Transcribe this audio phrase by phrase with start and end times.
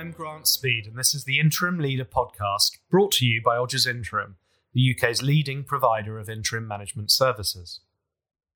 [0.00, 3.86] I'm Grant Speed, and this is the Interim Leader podcast brought to you by Odgers
[3.86, 4.36] Interim,
[4.72, 7.80] the UK's leading provider of interim management services.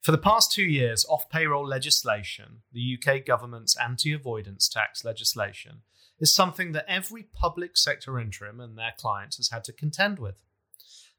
[0.01, 5.83] For the past two years, off payroll legislation, the UK government's anti avoidance tax legislation,
[6.19, 10.40] is something that every public sector interim and their clients has had to contend with.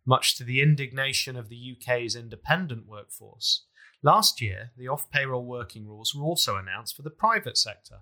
[0.08, 3.66] Much to the indignation of the UK's independent workforce,
[4.02, 7.98] last year the off payroll working rules were also announced for the private sector.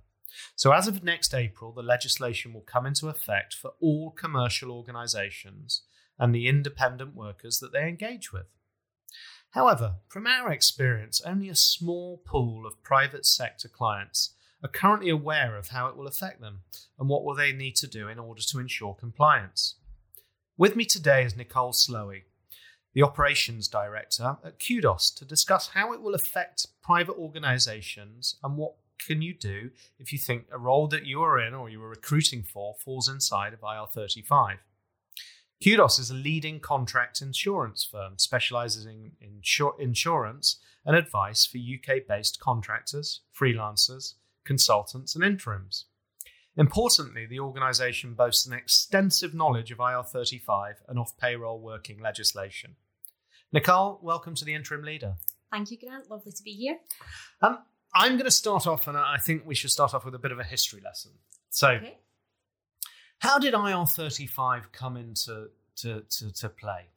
[0.56, 5.84] So, as of next April, the legislation will come into effect for all commercial organisations
[6.20, 8.46] and the independent workers that they engage with.
[9.52, 14.34] However, from our experience, only a small pool of private sector clients
[14.64, 16.62] are currently aware of how it will affect them
[16.98, 19.76] and what will they need to do in order to ensure compliance.
[20.58, 22.24] With me today is Nicole Slowey,
[22.94, 28.76] the Operations Director at Qdos, to discuss how it will affect private organisations and what
[29.00, 31.90] can you do if you think a role that you are in or you are
[31.90, 34.58] recruiting for falls inside of IR35?
[35.64, 42.08] Qdos is a leading contract insurance firm specializing in insur- insurance and advice for UK
[42.08, 45.86] based contractors, freelancers, consultants, and interims.
[46.56, 52.76] Importantly, the organisation boasts an extensive knowledge of IR35 and off payroll working legislation.
[53.52, 55.16] Nicole, welcome to the Interim Leader.
[55.52, 56.10] Thank you, Grant.
[56.10, 56.78] Lovely to be here.
[57.42, 57.60] Um,
[57.96, 60.32] I'm going to start off, and I think we should start off with a bit
[60.32, 61.12] of a history lesson.
[61.50, 61.98] So, Okay.
[63.20, 66.88] how did IR35 come into to, to, to play?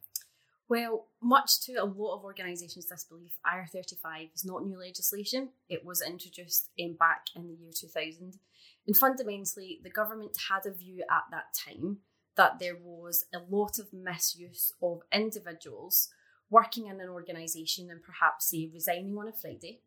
[0.69, 5.49] Well, much to a lot of organisations' disbelief, IR35 is not new legislation.
[5.69, 8.39] It was introduced in back in the year 2000.
[8.85, 11.99] And fundamentally, the government had a view at that time
[12.35, 16.09] that there was a lot of misuse of individuals
[16.49, 19.79] working in an organisation and perhaps, say, resigning on a Friday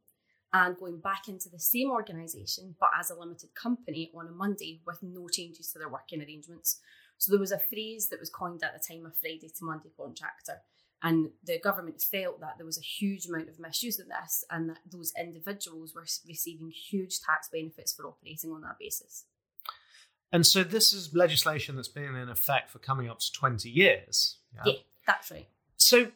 [0.52, 4.80] and going back into the same organisation but as a limited company on a Monday
[4.86, 6.80] with no changes to their working arrangements.
[7.18, 9.90] So there was a phrase that was coined at the time a Friday to Monday
[9.96, 10.62] contractor.
[11.02, 14.68] And the government felt that there was a huge amount of misuse of this and
[14.68, 19.24] that those individuals were receiving huge tax benefits for operating on that basis.
[20.32, 24.36] And so, this is legislation that's been in effect for coming up to 20 years.
[24.64, 24.74] Yeah,
[25.06, 25.48] that's right.
[25.76, 26.12] So,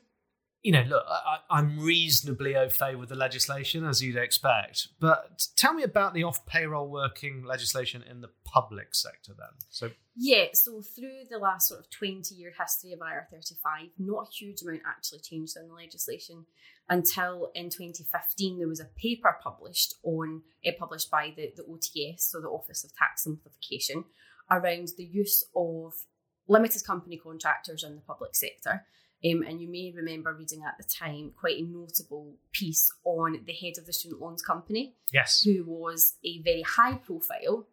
[0.64, 4.88] you know, look, I, I'm reasonably au fait with the legislation, as you'd expect.
[4.98, 9.50] But tell me about the off payroll working legislation in the public sector then.
[9.68, 14.30] So, Yeah, so through the last sort of 20 year history of IR35, not a
[14.32, 16.46] huge amount actually changed in the legislation
[16.88, 22.20] until in 2015 there was a paper published on it published by the, the OTS,
[22.20, 24.04] so the Office of Tax Simplification,
[24.50, 25.92] around the use of
[26.48, 28.86] limited company contractors in the public sector.
[29.24, 33.54] Um, and you may remember reading at the time quite a notable piece on the
[33.54, 35.42] head of the Student Loans Company, yes.
[35.42, 37.66] who was a very high profile,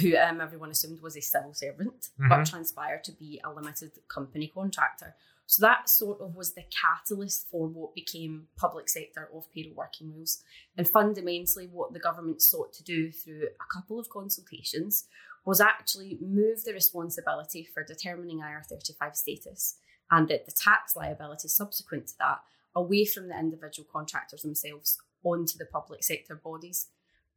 [0.00, 2.28] who um, everyone assumed was a civil servant, Mhm.
[2.30, 5.14] but transpired to be a limited company contractor.
[5.46, 10.10] So that sort of was the catalyst for what became public sector off payroll working
[10.14, 10.42] rules.
[10.78, 15.06] And fundamentally, what the government sought to do through a couple of consultations
[15.44, 19.78] was actually move the responsibility for determining IR35 status
[20.14, 22.38] and that the tax liability subsequent to that
[22.76, 26.86] away from the individual contractors themselves onto the public sector bodies,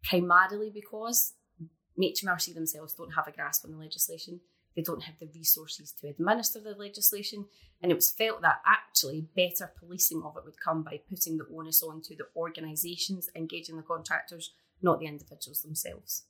[0.04, 1.34] primarily because
[2.00, 4.40] HMRC themselves don't have a grasp on the legislation.
[4.76, 7.46] They don't have the resources to administer the legislation.
[7.82, 11.48] And it was felt that actually better policing of it would come by putting the
[11.52, 16.26] onus onto the organisations engaging the contractors, not the individuals themselves.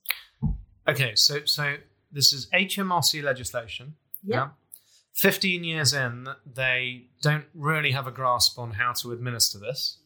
[0.88, 1.76] Okay, so so
[2.10, 3.96] this is HMRC legislation.
[4.24, 4.48] Yeah.
[5.18, 9.98] 15 years in, they don't really have a grasp on how to administer this.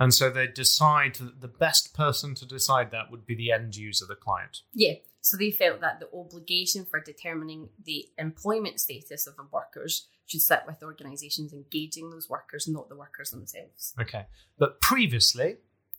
[0.00, 3.76] And so they decide that the best person to decide that would be the end
[3.76, 4.58] user, the client.
[4.74, 4.94] Yeah.
[5.20, 10.40] So they felt that the obligation for determining the employment status of the workers should
[10.40, 13.94] sit with organisations engaging those workers, not the workers themselves.
[14.00, 14.26] Okay.
[14.58, 15.56] But previously,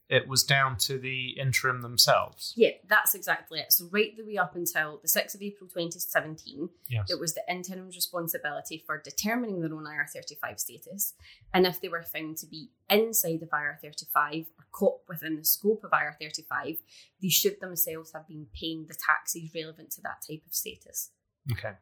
[0.09, 2.53] it was down to the interim themselves.
[2.57, 3.71] Yeah, that's exactly it.
[3.71, 7.11] So right the way up until the 6th of April 2017, Yes.
[7.11, 11.13] it was the interim's responsibility for determining their own IR35 status.
[11.53, 15.83] And if they were found to be inside of IR35 or caught within the scope
[15.83, 16.79] of IR35,
[17.21, 21.11] they should themselves have been paying the taxes relevant to that type of status.
[21.51, 21.73] Okay.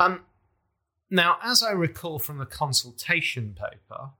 [0.00, 0.24] Um,
[1.10, 4.10] now, as I recall from the consultation paper,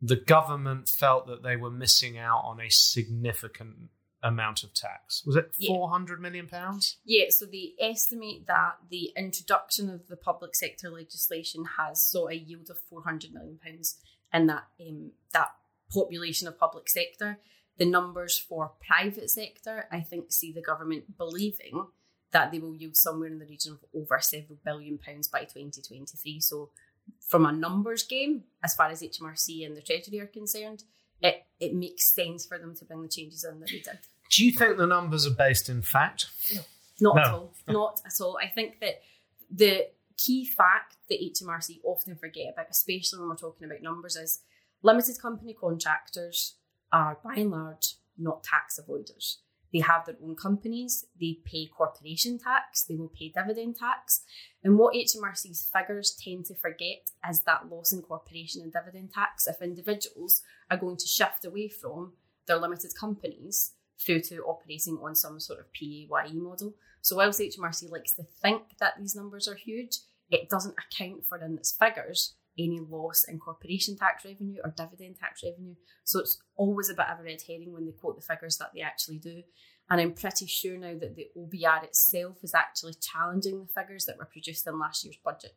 [0.00, 3.90] the government felt that they were missing out on a significant
[4.22, 5.22] amount of tax.
[5.24, 5.68] Was it Yeah.
[5.68, 6.98] 400 million pounds?
[7.04, 12.34] Yeah, so they estimate that the introduction of the public sector legislation has saw a
[12.34, 13.98] yield of four hundred million pounds
[14.32, 15.52] in that um, that
[15.92, 17.38] population of public sector.
[17.78, 21.86] The numbers for private sector, I think, see the government believing
[22.32, 26.40] that they will yield somewhere in the region of over several billion pounds by 2023.
[26.40, 26.70] So,
[27.28, 30.84] from a numbers game, as far as HMRC and the Treasury are concerned,
[31.20, 33.98] it, it makes sense for them to bring the changes in that they did.
[34.30, 36.26] Do you think the numbers are based in fact?
[36.54, 36.60] No,
[37.00, 37.22] not No.
[37.22, 37.54] at all.
[37.68, 38.38] Not at all.
[38.42, 39.00] I think that
[39.50, 44.40] the key fact that HMRC often forget about, especially when we're talking about numbers, is
[44.82, 46.54] limited company contractors
[46.92, 49.36] are by and large not tax avoiders.
[49.76, 54.22] They have their own companies, they pay corporation tax, they will pay dividend tax.
[54.64, 59.46] And what HMRC's figures tend to forget is that loss in corporation and dividend tax
[59.46, 60.40] if individuals
[60.70, 62.14] are going to shift away from
[62.46, 66.74] their limited companies through to operating on some sort of PAYE model.
[67.02, 69.98] So whilst HMRC likes to think that these numbers are huge,
[70.30, 75.16] it doesn't account for in its figures any loss in corporation tax revenue or dividend
[75.18, 75.74] tax revenue.
[76.04, 78.70] So it's always a bit of a red herring when they quote the figures that
[78.74, 79.42] they actually do.
[79.88, 84.18] And I'm pretty sure now that the OBR itself is actually challenging the figures that
[84.18, 85.54] were produced in last year's budget.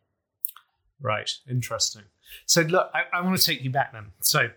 [1.02, 2.04] Right, interesting.
[2.46, 4.12] So look, I, I want to take you back then.
[4.22, 4.50] So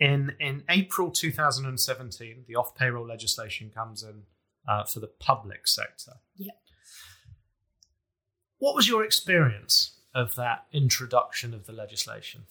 [0.00, 4.22] in in April 2017, the off payroll legislation comes in
[4.66, 6.14] uh, for the public sector.
[6.36, 6.52] Yeah.
[8.58, 12.46] What was your experience of that introduction of the legislation?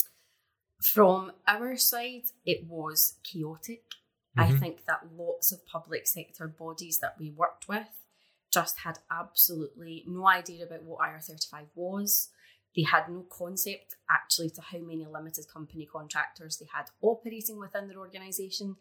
[0.81, 3.85] From our side, it was chaotic.
[4.35, 4.59] I Mhm.
[4.59, 7.87] think that lots of public sector bodies that we worked with
[8.51, 12.29] just had absolutely no idea about what IR35 was.
[12.75, 17.87] They had no concept actually to how many limited company contractors they had operating within
[17.87, 18.77] their organisation.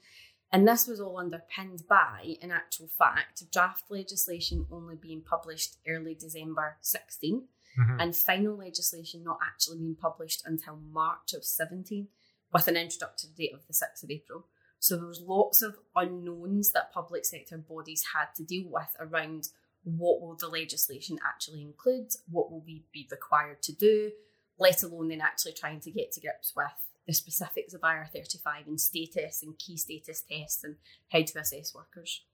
[0.51, 6.15] And this was all underpinned by, in actual fact, draft legislation only being published early
[6.15, 8.01] December 16 Mhm.
[8.01, 12.09] and final legislation not actually being published until March of 17
[12.53, 14.47] with an introductory date of the 6th of April.
[14.79, 19.49] So there was lots of unknowns that public sector bodies had to deal with around
[19.85, 24.13] what will the legislation actually include, what will we be required to do,
[24.59, 26.67] let alone then actually trying to get to grips with
[27.07, 30.77] the specifics of IR35 and status and key status tests and
[31.11, 32.25] how to assess workers.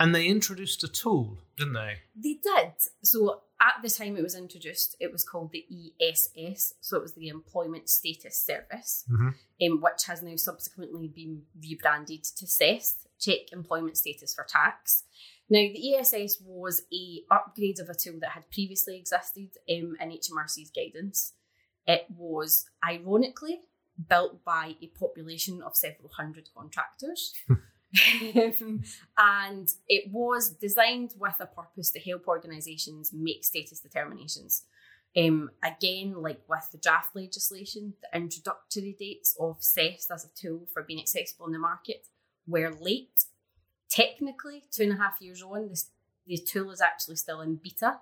[0.00, 1.96] And they introduced a tool, didn't they?
[2.14, 2.72] They did.
[3.02, 5.66] So at the time it was introduced, it was called the
[6.00, 6.74] ESS.
[6.80, 9.34] So it was the Employment Status Service, Mhm.
[9.62, 15.02] um, which has now subsequently been rebranded to CEST, Check Employment Status for Tax.
[15.50, 20.10] Now the ESS was a upgrade of a tool that had previously existed um, in
[20.12, 21.32] HMRC's guidance.
[21.86, 23.62] It was ironically
[24.08, 27.32] built by a population of several hundred contractors.
[28.36, 28.82] Um,
[29.16, 34.64] and it was designed with a purpose to help organisations make status determinations.
[35.16, 40.68] Um, again, like with the draft legislation, the introductory dates of CEST as a tool
[40.72, 42.06] for being accessible in the market
[42.46, 43.24] were late.
[43.88, 45.90] Technically, two and a half years on, this
[46.26, 48.00] the tool is actually still in beta.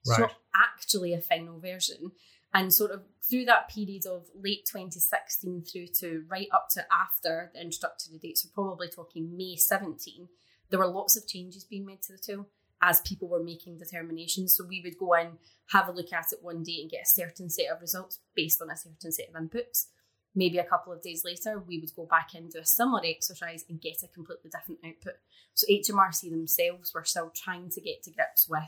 [0.00, 2.10] It's not actually a final version.
[2.52, 7.50] And sort of through that period of late 2016 through to right up to after
[7.54, 10.28] the introductory dates, we're probably talking May 17,
[10.70, 12.46] there were lots of changes being made to the tool
[12.82, 14.56] as people were making determinations.
[14.56, 15.38] So we would go in,
[15.72, 18.62] have a look at it one day and get a certain set of results based
[18.62, 19.86] on a certain set of inputs.
[20.34, 23.64] Maybe a couple of days later, we would go back in, do a similar exercise
[23.68, 25.18] and get a completely different output.
[25.54, 28.62] So HMRC themselves were still trying to get to grips with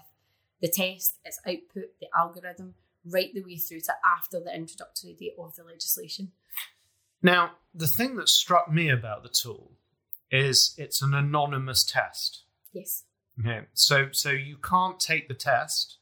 [0.61, 2.75] the test, its output, the algorithm,
[3.05, 6.33] right the way through to after the introductory date of the legislation.
[7.23, 9.73] Now, the thing that struck me about the tool
[10.31, 12.43] is it's an anonymous test.
[12.73, 13.05] Yes.
[13.41, 13.67] Okay.
[13.75, 15.99] So so you can't take the test,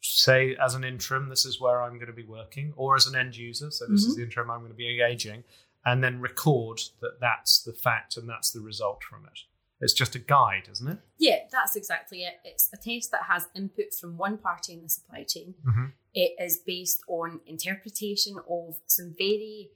[0.00, 3.16] say as an interim, this is where I'm going to be working, or as an
[3.16, 4.20] end user, so this is mm-hmm.
[4.20, 5.44] the interim I'm going to be engaging,
[5.84, 9.40] and then record that that's the fact and that's the result from it.
[9.80, 10.98] It's just a guide, isn't it?
[11.18, 12.34] Yeah, that's exactly it.
[12.44, 15.54] It's a test that has input from one party in the supply chain.
[15.66, 15.92] Mhm.
[16.14, 19.72] It is based on interpretation of some very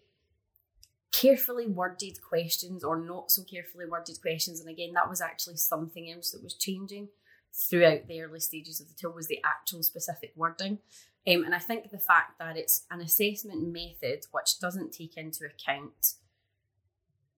[1.11, 4.61] carefully worded questions or not so carefully worded questions.
[4.61, 7.09] And again, that was actually something else that was changing
[7.53, 10.79] throughout the early stages of the tool was the actual specific wording.
[11.27, 15.45] Um, and I think the fact that it's an assessment method which doesn't take into
[15.45, 16.15] account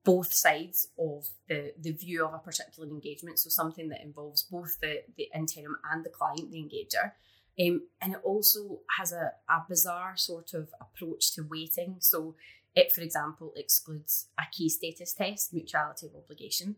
[0.05, 4.79] both sides of the, the view of a particular engagement, so something that involves both
[4.81, 7.13] the, the interim and the client, the engager.
[7.61, 11.97] Um, and it also has a, a bizarre sort of approach to weighting.
[11.99, 12.35] So
[12.75, 16.77] it, for example, excludes a key status test, mutuality of obligation.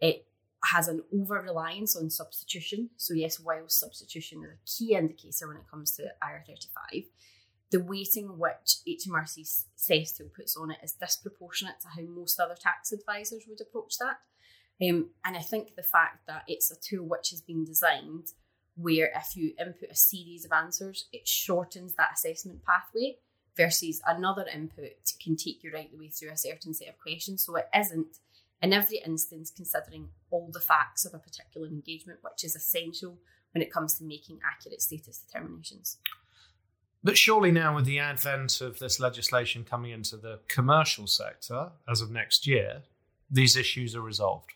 [0.00, 0.26] It
[0.64, 2.90] has an over reliance on substitution.
[2.96, 7.06] So, yes, while substitution is a key indicator when it comes to IR35,
[7.72, 12.54] the weighting which HMRC says to puts on it is disproportionate to how most other
[12.54, 14.18] tax advisors would approach that.
[14.86, 18.28] Um, and I think the fact that it's a tool which has been designed
[18.76, 23.16] where if you input a series of answers, it shortens that assessment pathway
[23.56, 27.44] versus another input can take you right the way through a certain set of questions.
[27.44, 28.18] So it isn't
[28.60, 33.18] in every instance considering all the facts of a particular engagement, which is essential
[33.52, 35.98] when it comes to making accurate status determinations.
[37.04, 42.00] But surely now, with the advent of this legislation coming into the commercial sector as
[42.00, 42.82] of next year,
[43.30, 44.52] these issues are resolved.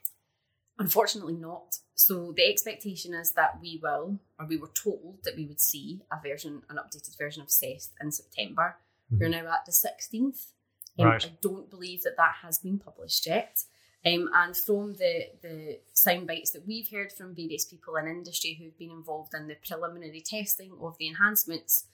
[0.79, 1.79] Unfortunately, not.
[1.95, 6.03] So the expectation is that we will, or we were told that we would see
[6.13, 8.77] a version, an updated version of CEST in September.
[9.13, 9.23] Mm-hmm.
[9.23, 10.47] We're now at the 16th.
[10.99, 11.25] Um, right.
[11.25, 13.63] I don't believe that that has been published yet.
[14.05, 18.57] Um, and from the, the sound bites that we've heard from various people in industry
[18.59, 21.87] who've been involved in the preliminary testing of the enhancements,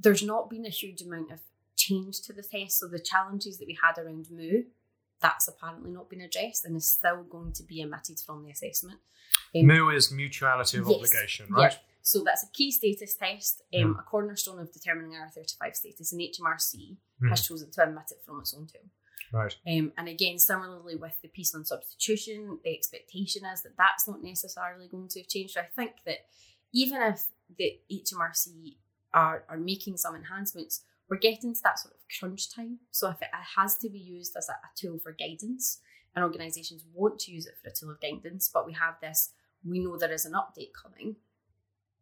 [0.00, 1.40] there's not been a huge amount of
[1.76, 2.78] change to the test.
[2.78, 4.62] So the challenges that we had around Moo,
[5.20, 9.00] that's apparently not been addressed and is still going to be omitted from the assessment.
[9.54, 11.72] Um, Moo is mutuality of yes, obligation, right?
[11.72, 11.78] Yeah.
[12.02, 16.96] So that's a key status test, um, a cornerstone of determining IR35 status, and HMRC
[17.22, 17.28] mm.
[17.28, 18.88] has chosen to omit it from its own tool.
[19.32, 19.54] Right.
[19.68, 24.22] Um, and again, similarly with the piece on substitution, the expectation is that that's not
[24.22, 25.52] necessarily going to have changed.
[25.52, 26.26] So I think that
[26.72, 27.26] even if
[27.56, 28.76] the HMRC
[29.12, 32.78] are, are making some enhancements, we're getting to that sort of crunch time.
[32.90, 35.80] So if it has to be used as a, a tool for guidance,
[36.14, 39.32] and organisations want to use it for a tool of guidance, but we have this,
[39.64, 41.16] we know there is an update coming.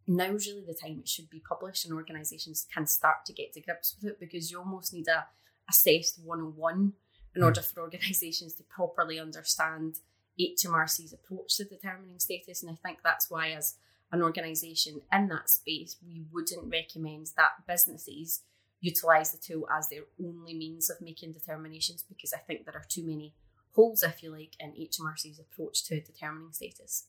[0.07, 3.61] Now's really the time it should be published and organisations can start to get to
[3.61, 5.27] grips with it because you almost need a
[5.71, 6.93] CEST 101
[7.35, 7.45] in hmm.
[7.45, 9.97] order for organisations to properly understand
[10.41, 12.63] HMRC's approach to determining status.
[12.63, 13.75] And I think that's why, as
[14.13, 18.43] an organisation in that space, we wouldn't recommend that businesses
[18.81, 22.87] utilise the tool as their only means of making determinations because I think there are
[22.89, 23.35] too many
[23.73, 27.07] holes, if you like, in HMRC's approach to determining status.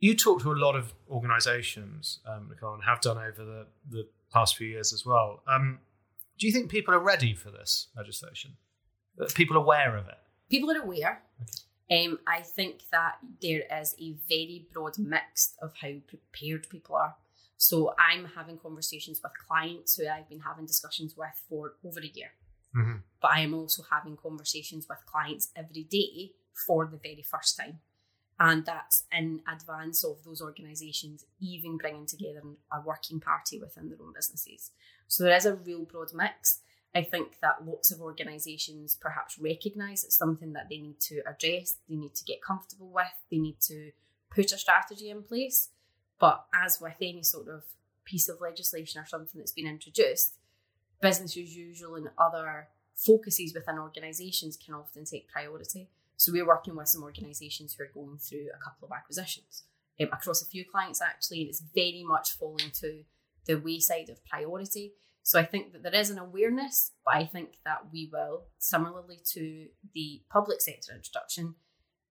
[0.00, 4.08] You talk to a lot of organisations, um, Nicole, and have done over the, the
[4.32, 5.42] past few years as well.
[5.46, 5.80] Um,
[6.38, 8.52] do you think people are ready for this legislation?
[9.34, 10.18] people aware of it?
[10.48, 11.22] People are aware.
[11.42, 11.52] Okay.
[11.90, 17.16] Um, I think that there is a very broad mix of how prepared people are.
[17.56, 22.06] So I'm having conversations with clients who I've been having discussions with for over a
[22.06, 22.30] year.
[22.76, 22.98] Mm-hmm.
[23.20, 26.32] But I am also having conversations with clients every day
[26.66, 27.80] for the very first time.
[28.38, 32.40] And that's in advance of those organisations even bringing together
[32.72, 34.70] a working party within their own businesses.
[35.08, 36.60] So there is a real broad mix.
[36.94, 41.76] I think that lots of organisations perhaps recognise it's something that they need to address,
[41.88, 43.92] they need to get comfortable with, they need to
[44.34, 45.68] put a strategy in place.
[46.18, 47.62] But as with any sort of
[48.04, 50.34] piece of legislation or something that's been introduced,
[51.00, 55.88] business as usual and other focuses within organisations can often take priority.
[56.16, 59.64] So we're working with some organisations who are going through a couple of acquisitions
[60.00, 63.04] um, across a few clients actually, and it's very much falling to
[63.46, 64.92] the wayside of priority.
[65.22, 69.20] So I think that there is an awareness, but I think that we will, similarly
[69.32, 71.54] to the public sector introduction,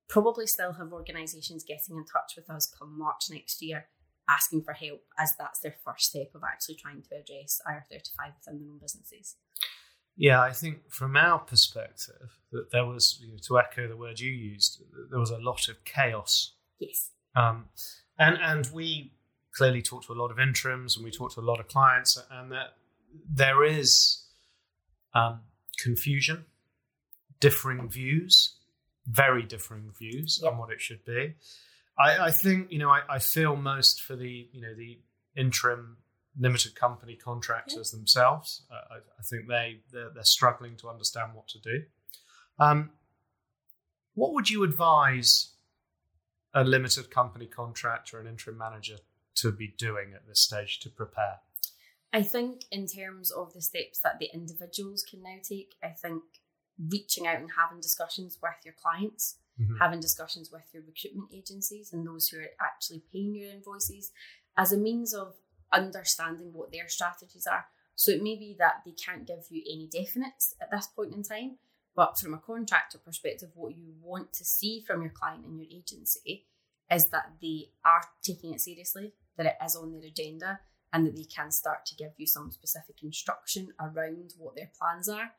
[0.07, 3.87] probably still have organisations getting in touch with us come March next year
[4.29, 8.59] asking for help as that's their first step of actually trying to address IR35 within
[8.59, 9.35] their own businesses.
[10.15, 14.19] Yeah, I think from our perspective, that there was, you know, to echo the word
[14.19, 16.53] you used, there was a lot of chaos.
[16.77, 17.11] Yes.
[17.35, 17.65] Um,
[18.17, 19.13] and and we
[19.53, 22.21] clearly talked to a lot of interims and we talked to a lot of clients,
[22.29, 22.73] and that
[23.29, 24.23] there is
[25.13, 25.41] um,
[25.77, 26.45] confusion,
[27.39, 28.55] differing views,
[29.07, 31.35] very differing views on what it should be.
[31.97, 34.99] I, I, think you know I, I, feel most for the you know the
[35.35, 35.97] interim
[36.39, 37.99] limited company contractors yep.
[37.99, 38.63] themselves.
[38.71, 41.83] Uh, I, I, think they they're, they're, struggling to understand what to do.
[42.57, 42.91] Um,
[44.13, 45.49] what would you advise
[46.53, 48.97] a limited company contractor, an interim manager,
[49.35, 51.39] to be doing at this stage to prepare?
[52.11, 56.23] I think in terms of the steps that the individuals can now take, I think
[56.89, 59.77] reaching out and having discussions with your clients, mm-hmm.
[59.77, 64.11] having discussions with your recruitment agencies and those who are actually paying your invoices
[64.57, 65.35] as a means of
[65.71, 67.65] understanding what their strategies are.
[67.95, 71.21] So it may be that they can't give you any definites at this point in
[71.21, 71.57] time,
[71.95, 75.67] but from a contractor perspective, what you want to see from your client and your
[75.69, 76.47] agency
[76.89, 80.59] is that they are taking it seriously, that it is on their agenda,
[80.91, 85.07] and that they can start to give you some specific instruction around what their plans
[85.07, 85.31] are.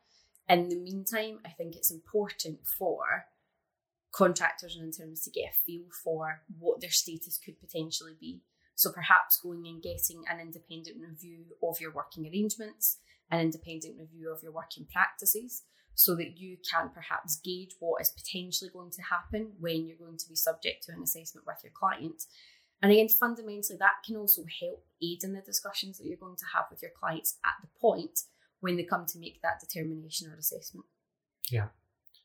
[0.49, 3.26] In the meantime, I think it's important for
[4.12, 8.42] contractors and interns to get a feel for what their status could potentially be.
[8.75, 12.99] So perhaps going and getting an independent review of your working arrangements,
[13.30, 15.62] an independent review of your working practices,
[15.95, 20.16] so that you can perhaps gauge what is potentially going to happen when you're going
[20.16, 22.23] to be subject to an assessment with your client.
[22.82, 26.46] And again, fundamentally, that can also help aid in the discussions that you're going to
[26.54, 28.20] have with your clients at the point
[28.60, 30.87] when they come to make that determination or assessment.
[31.50, 31.68] Yeah,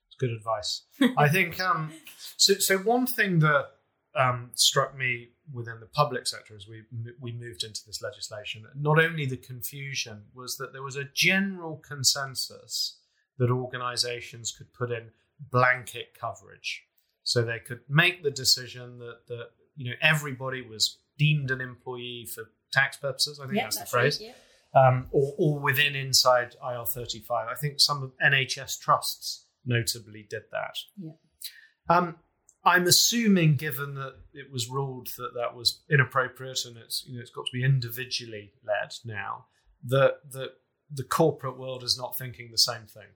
[0.08, 0.84] it's good advice.
[1.18, 1.92] I think um,
[2.38, 2.56] so.
[2.56, 3.68] So one thing that
[4.16, 6.84] um, struck me within the public sector as we
[7.20, 11.78] we moved into this legislation, not only the confusion was that there was a general
[11.78, 13.00] consensus
[13.38, 15.10] that organisations could put in
[15.52, 16.84] blanket coverage,
[17.24, 22.28] so they could make the decision that that you know everybody was deemed an employee
[22.34, 23.40] for tax purposes.
[23.40, 24.22] I think that's, that's, the phrase.
[24.22, 24.36] Right,
[24.76, 27.30] um, or, or within inside IR35.
[27.32, 30.78] I think some of NHS trusts notably did that.
[31.02, 31.12] Yeah.
[31.88, 32.18] Um,
[32.66, 37.22] I'm assuming, given that it was ruled that that was inappropriate and it's you know
[37.22, 39.46] it's got to be individually led now,
[39.86, 40.52] that that
[40.92, 43.08] the corporate world is not thinking the same thing.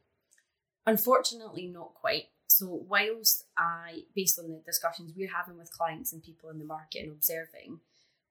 [0.86, 2.26] Unfortunately, not quite.
[2.50, 6.66] So, whilst I, based on the discussions we're having with clients and people in the
[6.66, 7.80] market and observing,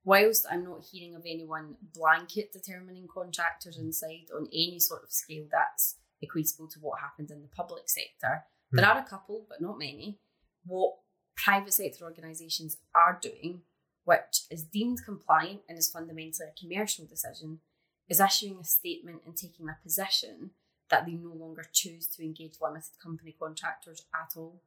[0.04, 5.46] whilst I'm not hearing of anyone blanket determining contractors inside on any sort of scale
[5.50, 8.44] that's equatable to what happened in the public sector,
[8.74, 8.76] mm.
[8.80, 10.18] there are a couple, but not many.
[10.66, 10.94] What
[11.36, 13.62] private sector organisations are doing,
[14.04, 17.60] which is deemed compliant and is fundamentally a commercial decision,
[18.08, 20.50] is issuing a statement and taking a position
[20.90, 24.62] that they no longer choose to engage limited company contractors at all.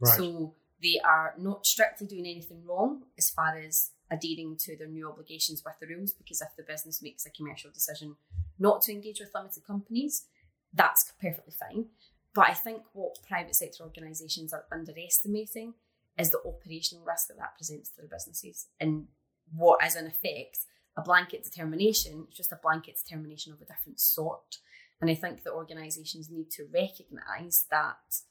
[0.00, 0.16] Right.
[0.16, 5.08] So they are not strictly doing anything wrong as far as adhering to their new
[5.08, 8.16] obligations with the rules, because if the business makes a commercial decision
[8.58, 10.26] not to engage with limited companies,
[10.72, 11.86] that's perfectly fine.
[12.34, 15.74] But I think what private sector organisations are underestimating
[16.18, 18.66] is the operational risk that that presents to their businesses.
[18.78, 19.06] And
[19.52, 20.58] what is in effect
[20.96, 24.58] a blanket determination, it's just a blanket determination of a different sort.
[25.04, 28.22] And I think that organisations need to recognise that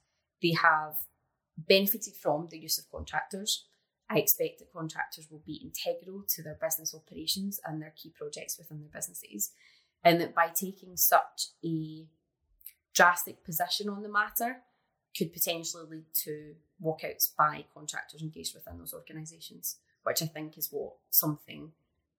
[0.41, 0.95] they have
[1.55, 3.65] benefited from the use of contractors.
[4.09, 8.57] I expect that contractors will be integral to their business operations and their key projects
[8.57, 9.51] within their businesses.
[10.03, 12.07] And that by taking such a
[12.91, 14.57] drastic position on the matter
[15.15, 20.69] could potentially lead to walkouts by contractors engaged within those organisations, which I think is
[20.71, 21.73] what something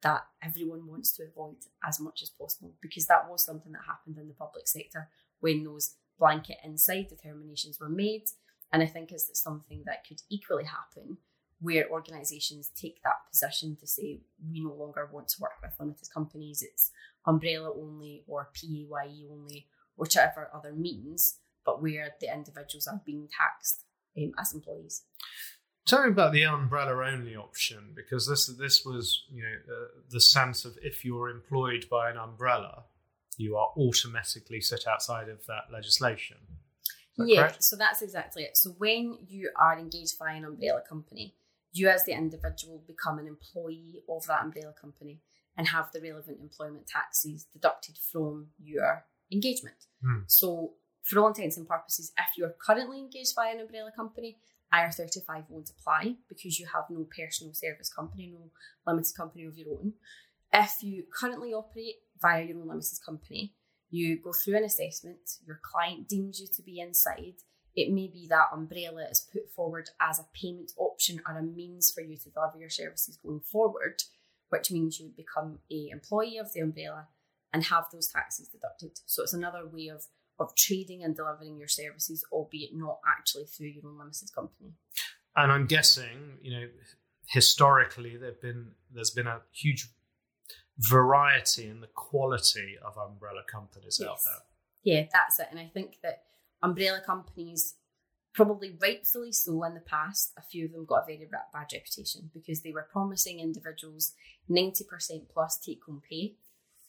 [0.05, 4.19] that everyone wants to avoid as much as possible because that was something that happened
[4.19, 5.09] in the public sector
[5.40, 8.25] when those blanket inside determinations were made.
[8.73, 11.19] And I think it's something that could equally happen
[11.61, 16.09] where organisations take that position to say we no longer want to work with limited
[16.12, 16.90] companies, it's
[17.27, 23.85] umbrella only or PAYE only, whichever other means, but where the individuals are being taxed
[24.19, 25.03] um, as employees.
[25.87, 30.20] Tell me about the umbrella only option because this this was you know uh, the
[30.20, 32.85] sense of if you're employed by an umbrella,
[33.37, 36.38] you are automatically set outside of that legislation.
[37.18, 37.62] That yeah, correct?
[37.62, 38.57] so that's exactly it.
[38.57, 41.35] So when you are engaged by an umbrella company,
[41.73, 45.20] you as the individual become an employee of that umbrella company
[45.57, 49.77] and have the relevant employment taxes deducted from your engagement.
[50.05, 50.25] Mm.
[50.27, 54.38] So for all intents and purposes, if you are currently engaged by an umbrella company,
[54.72, 58.50] IR35 won't apply because you have no personal service company, no
[58.87, 59.94] limited company of your own.
[60.53, 63.55] If you currently operate via your own limited company,
[63.90, 67.35] you go through an assessment, your client deems you to be inside.
[67.77, 71.90] It may be that umbrella is put forward as a payment option or a means
[71.92, 74.03] for you to deliver your services going forward,
[74.48, 77.09] which means you would become a employee of the umbrella
[77.53, 78.98] and have those taxes deducted.
[79.07, 80.07] So it's another way of
[80.38, 84.73] of trading and delivering your services, albeit not actually through your own limited company.
[85.37, 86.66] And I'm guessing, you know,
[87.27, 89.88] historically there've been there's been a huge
[90.79, 94.09] variety in the quality of umbrella companies yes.
[94.09, 94.42] out there.
[94.83, 95.49] Yeah, that's it.
[95.51, 96.25] And I think that
[96.62, 97.75] umbrella companies,
[98.35, 102.31] probably rightfully so in the past, a few of them got a very bad reputation
[102.35, 104.12] because they were promising individuals
[104.51, 104.83] 90%
[105.33, 106.35] plus take home pay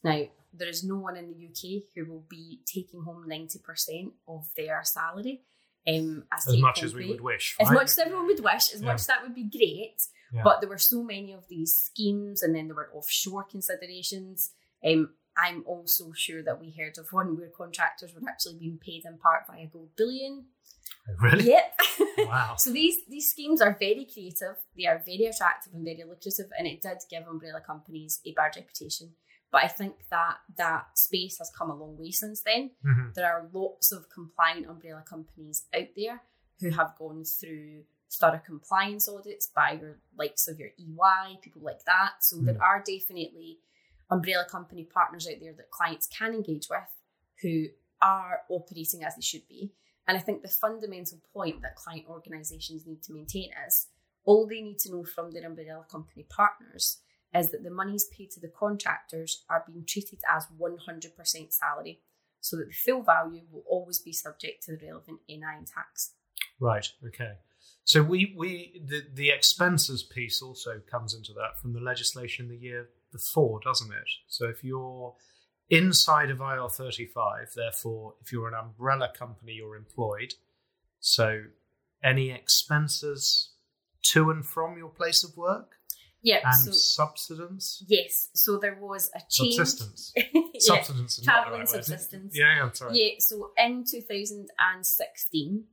[0.06, 4.48] now, there is no one in the UK who will be taking home 90% of
[4.56, 5.42] their salary.
[5.88, 7.56] Um, as, as much as we would wish.
[7.60, 7.68] Right?
[7.68, 8.88] As much as everyone would wish, as yeah.
[8.88, 10.02] much as that would be great.
[10.34, 10.42] Yeah.
[10.44, 14.52] But there were so many of these schemes, and then there were offshore considerations.
[14.84, 19.04] Um, I'm also sure that we heard of one where contractors were actually being paid
[19.06, 20.46] in part by a gold bullion.
[21.10, 21.46] Oh, really?
[21.46, 21.80] Yep.
[22.18, 22.56] Wow.
[22.58, 24.56] so these these schemes are very creative.
[24.76, 28.54] They are very attractive and very lucrative, and it did give umbrella companies a bad
[28.56, 29.12] reputation.
[29.52, 32.72] But I think that that space has come a long way since then.
[32.86, 33.10] Mm-hmm.
[33.16, 36.22] There are lots of compliant umbrella companies out there
[36.60, 41.84] who have gone through thorough compliance audits by your likes of your EY, people like
[41.86, 42.16] that.
[42.22, 42.46] So mm-hmm.
[42.46, 43.60] there are definitely
[44.10, 46.80] umbrella company partners out there that clients can engage with
[47.42, 47.68] who
[48.02, 49.72] are operating as they should be.
[50.08, 53.88] And I think the fundamental point that client organisations need to maintain is
[54.24, 57.00] all they need to know from their umbrella company partners
[57.34, 62.02] is that the monies paid to the contractors are being treated as 100% salary,
[62.40, 66.12] so that the full value will always be subject to the relevant NI tax.
[66.60, 66.88] Right.
[67.06, 67.34] Okay.
[67.84, 72.58] So we we the the expenses piece also comes into that from the legislation the
[72.58, 74.10] year before, doesn't it?
[74.28, 75.14] So if you're
[75.70, 80.34] inside of IR thirty five, therefore, if you're an umbrella company, you're employed.
[81.00, 81.44] So
[82.04, 83.52] any expenses
[84.14, 85.76] to and from your place of work
[86.26, 86.40] Yeah.
[86.44, 87.84] and so subsistence.
[87.88, 89.56] yes, so there was a change.
[89.56, 90.12] Subsistence.
[90.16, 90.82] yeah.
[90.82, 92.36] Is the travelling right subsistence.
[92.36, 92.98] Yeah, yeah, I'm sorry.
[93.00, 95.64] Yeah, so in 2016,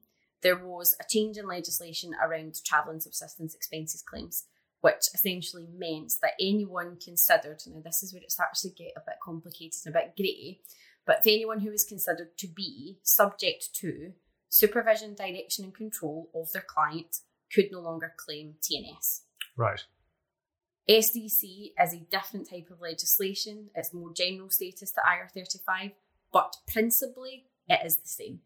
[0.43, 4.45] there was a change in legislation around travel and subsistence expenses claims,
[4.83, 9.01] which essentially meant that anyone considered, now this is where it starts to get a
[9.01, 10.61] bit complicated and a bit grey,
[11.07, 14.13] but if anyone who was considered to be subject to
[14.51, 17.21] supervision, direction, and control of their client
[17.53, 19.21] could no longer claim TNS.
[19.57, 19.85] Right.
[20.89, 23.71] SDC is a different type of legislation.
[23.75, 25.93] It's more general status to IR35,
[26.33, 28.41] but principally it is the same.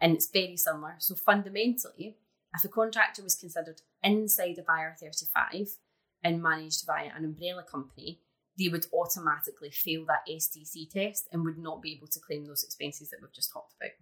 [0.00, 0.96] And it's very similar.
[0.98, 2.16] So fundamentally,
[2.54, 5.76] if a contractor was considered inside of IR35
[6.22, 8.20] and managed via an umbrella company,
[8.58, 12.62] they would automatically fail that SDC test and would not be able to claim those
[12.62, 13.92] expenses that we've just talked about.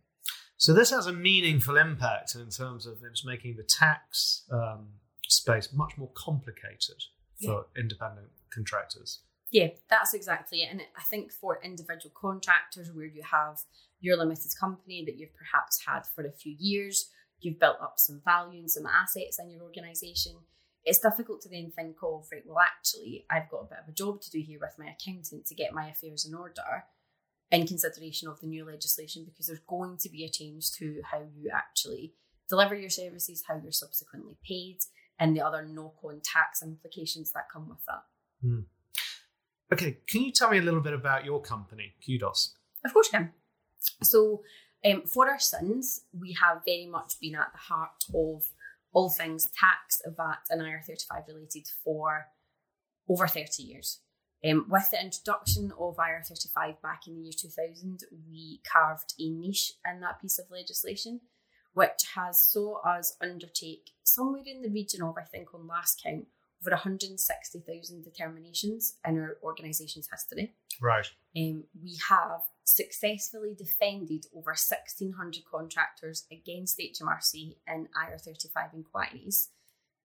[0.57, 4.89] So this has a meaningful impact in terms of it's making the tax um,
[5.29, 7.05] space much more complicated
[7.45, 9.21] for independent contractors.
[9.51, 10.69] Yeah, that's exactly it.
[10.71, 13.61] And I think for individual contractors where you have
[14.01, 18.21] your limited company that you've perhaps had for a few years, you've built up some
[18.25, 20.33] value and some assets in your organisation,
[20.85, 23.93] it's difficult to then think of, right, well, actually, I've got a bit of a
[23.93, 26.85] job to do here with my accountant to get my affairs in order
[27.51, 31.21] in consideration of the new legislation because there's going to be a change to how
[31.35, 32.13] you actually
[32.49, 34.79] deliver your services, how you're subsequently paid,
[35.19, 38.03] and the other knock on tax implications that come with that.
[39.73, 42.51] Okay, can you tell me a little bit about your company, Qdos?
[42.85, 43.33] Of course, can.
[44.03, 44.43] So,
[44.85, 48.51] um, for our sons, we have very much been at the heart of
[48.93, 52.27] all things tax, VAT, and IR35 related for
[53.09, 54.01] over 30 years.
[54.49, 58.01] Um, with the introduction of IR35 back in the year 2000,
[58.31, 61.21] we carved a niche in that piece of legislation,
[61.73, 66.27] which has saw us undertake somewhere in the region of, I think, on last count,
[66.63, 70.55] over 160,000 determinations in our organisation's history.
[70.81, 71.07] Right.
[71.37, 79.51] Um, we have successfully defended over 1,600 contractors against HMRC in IR35 inquiries.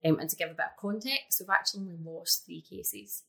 [0.06, 3.24] Um, and to give a bit of context, we've actually only lost three cases.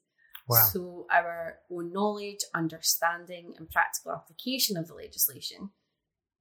[0.48, 0.64] Wow.
[0.72, 5.70] So our own knowledge, understanding, and practical application of the legislation,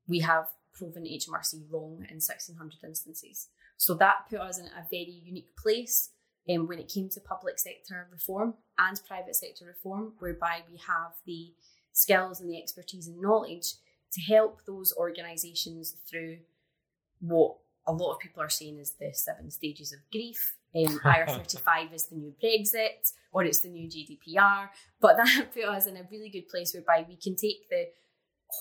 [0.08, 3.50] we have proven HMRC wrong in 1,600 instances.
[3.78, 6.10] So that put us in a very unique place
[6.50, 11.14] um, when it came to public sector reform and private sector reform, whereby we have
[11.26, 11.54] the
[11.94, 13.74] skills and the expertise and knowledge
[14.14, 16.38] to help those organisations through
[17.20, 17.58] what
[17.88, 20.56] a lot of people are saying is the seven stages of grief.
[20.76, 25.88] Um, IR35 is the new Brexit or it's the new GDPR, but that put us
[25.88, 27.88] in a really good place whereby we can take the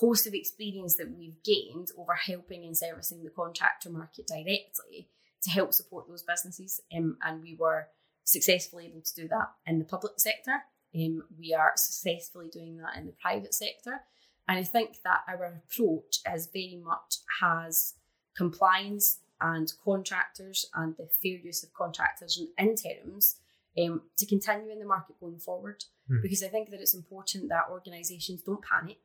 [0.01, 5.09] host of experience that we've gained over helping and servicing the contractor market directly
[5.43, 6.81] to help support those businesses.
[6.97, 7.89] Um, and we were
[8.25, 10.63] successfully able to do that in the public sector.
[10.95, 14.03] Um, we are successfully doing that in the private sector.
[14.49, 17.95] And I think that our approach is very much has
[18.37, 23.37] compliance and contractors and the fair use of contractors and interims
[23.79, 25.85] um, to continue in the market going forward.
[26.09, 26.21] Hmm.
[26.23, 28.99] Because I think that it's important that organisations don't panic,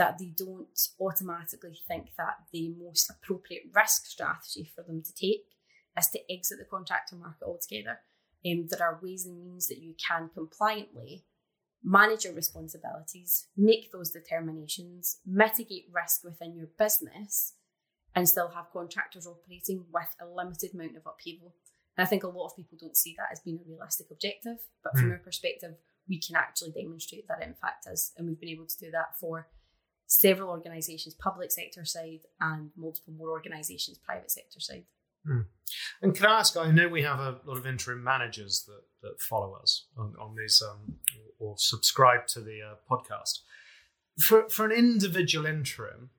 [0.00, 5.44] that they don't automatically think that the most appropriate risk strategy for them to take
[5.98, 7.98] is to exit the contractor market altogether.
[8.46, 11.26] Um, there are ways and means that you can compliantly
[11.84, 17.56] manage your responsibilities, make those determinations, mitigate risk within your business,
[18.14, 21.54] and still have contractors operating with a limited amount of upheaval.
[21.98, 24.60] And I think a lot of people don't see that as being a realistic objective,
[24.82, 25.12] but from Mm.
[25.12, 25.76] our perspective,
[26.08, 28.90] we can actually demonstrate that it in fact is, and we've been able to do
[28.90, 29.46] that for
[30.10, 34.84] several organisations, public sector side, and multiple more organisations, private sector side.
[36.02, 36.56] And can I ask?
[36.56, 40.34] I know we have a lot of interim managers that, that follow us on, on
[40.34, 40.96] these um,
[41.38, 43.40] or subscribe to the uh, podcast.
[44.18, 46.10] For for an individual interim,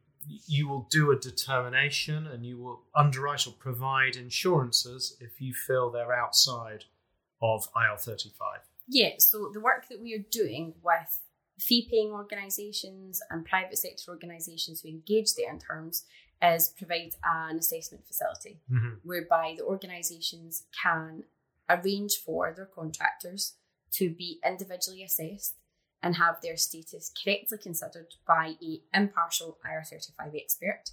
[0.47, 5.91] you will do a determination and you will underwrite or provide insurances if you feel
[5.91, 6.85] they're outside
[7.41, 8.61] of IR thirty five.
[8.87, 11.19] Yeah, so the work that we are doing with
[11.61, 16.05] fee paying organisations and private sector organisations who engage there in terms
[16.41, 18.95] is provide an assessment facility Mm-hmm.
[19.03, 21.23] whereby the organisations can
[21.69, 23.53] arrange for their contractors
[23.91, 25.55] to be individually assessed
[26.01, 30.83] and have their status correctly considered by a impartial IR35 expert.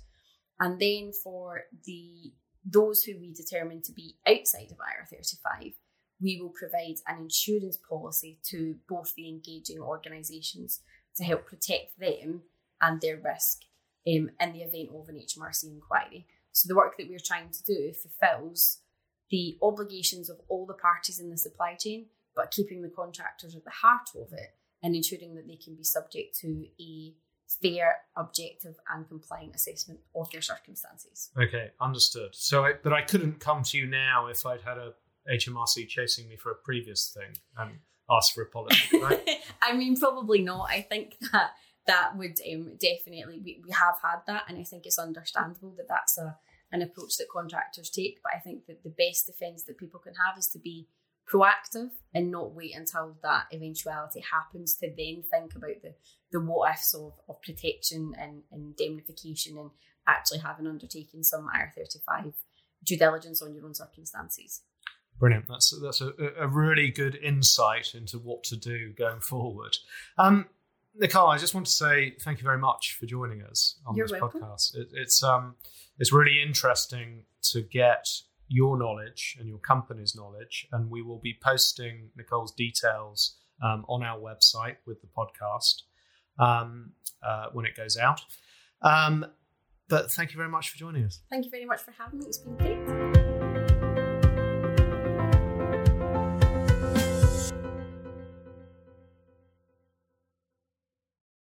[0.60, 2.32] And then for the
[2.64, 5.74] those who we determine to be outside of IR35,
[6.20, 10.80] we will provide an insurance policy to both the engaging organisations
[11.16, 12.42] to help protect them
[12.80, 13.62] and their risk
[14.06, 16.26] um, in the event of an HMRC inquiry.
[16.52, 18.80] So the work that we're trying to do fulfills
[19.30, 23.64] the obligations of all the parties in the supply chain, but keeping the contractors at
[23.64, 27.14] the heart of it and ensuring that they can be subject to a
[27.62, 31.30] fair, objective, and compliant assessment of their circumstances.
[31.40, 32.34] Okay, understood.
[32.34, 34.92] So, I, but I couldn't come to you now if I'd had a
[35.30, 37.78] HMRC chasing me for a previous thing and
[38.10, 39.28] ask for a apology, right?
[39.62, 40.68] I mean, probably not.
[40.70, 41.50] I think that
[41.86, 45.88] that would um, definitely we, we have had that, and I think it's understandable that
[45.88, 46.36] that's a
[46.70, 48.20] an approach that contractors take.
[48.22, 50.86] But I think that the best defence that people can have is to be
[51.30, 55.94] proactive and not wait until that eventuality happens to then think about the
[56.30, 59.70] the what ifs of, of protection and, and indemnification and
[60.06, 62.32] actually having undertaken some IR35
[62.84, 64.62] due diligence on your own circumstances.
[65.18, 65.46] Brilliant.
[65.48, 69.76] That's that's a, a really good insight into what to do going forward.
[70.16, 70.46] Um,
[70.94, 74.06] Nicole, I just want to say thank you very much for joining us on You're
[74.06, 74.40] this welcome.
[74.40, 74.76] podcast.
[74.76, 75.56] It, it's um,
[75.98, 78.06] it's really interesting to get
[78.48, 84.02] your knowledge and your company's knowledge, and we will be posting Nicole's details um, on
[84.02, 85.82] our website with the podcast
[86.38, 88.20] um, uh, when it goes out.
[88.82, 89.26] Um,
[89.88, 91.20] but thank you very much for joining us.
[91.30, 92.26] Thank you very much for having me.
[92.26, 92.97] It's been great.